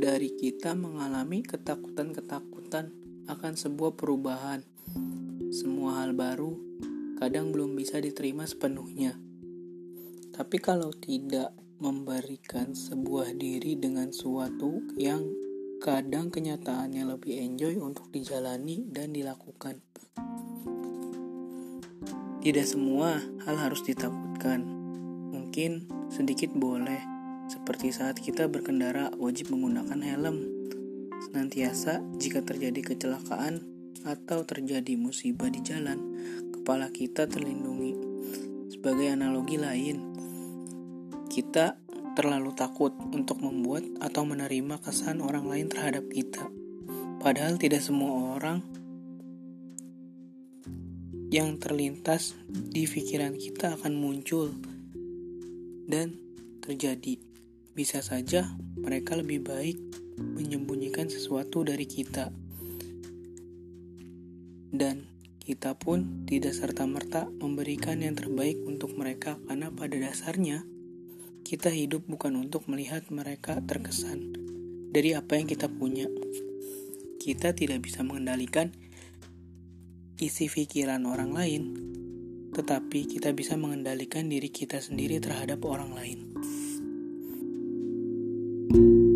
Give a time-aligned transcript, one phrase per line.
[0.00, 2.88] dari kita mengalami ketakutan-ketakutan
[3.28, 4.64] akan sebuah perubahan.
[5.52, 6.56] Semua hal baru
[7.20, 9.20] kadang belum bisa diterima sepenuhnya.
[10.32, 11.52] Tapi kalau tidak
[11.84, 15.20] memberikan sebuah diri dengan suatu yang
[15.84, 19.84] kadang kenyataannya lebih enjoy untuk dijalani dan dilakukan.
[22.40, 24.64] Tidak semua hal harus ditakutkan.
[25.28, 27.19] Mungkin sedikit boleh,
[27.50, 30.38] seperti saat kita berkendara wajib menggunakan helm.
[31.18, 33.66] Senantiasa jika terjadi kecelakaan
[34.06, 35.98] atau terjadi musibah di jalan,
[36.54, 37.98] kepala kita terlindungi.
[38.70, 39.98] Sebagai analogi lain,
[41.26, 41.74] kita
[42.14, 46.46] terlalu takut untuk membuat atau menerima kesan orang lain terhadap kita.
[47.18, 48.62] Padahal tidak semua orang
[51.30, 54.50] yang terlintas di pikiran kita akan muncul
[55.86, 56.14] dan
[56.62, 57.29] terjadi.
[57.72, 59.78] Bisa saja mereka lebih baik
[60.20, 62.34] menyembunyikan sesuatu dari kita.
[64.70, 70.62] Dan kita pun tidak serta-merta memberikan yang terbaik untuk mereka karena pada dasarnya
[71.42, 74.30] kita hidup bukan untuk melihat mereka terkesan
[74.94, 76.06] dari apa yang kita punya.
[77.18, 78.70] Kita tidak bisa mengendalikan
[80.20, 81.62] isi pikiran orang lain,
[82.54, 86.18] tetapi kita bisa mengendalikan diri kita sendiri terhadap orang lain.
[88.72, 89.09] thank you.